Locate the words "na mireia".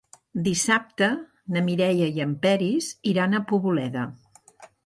1.57-2.09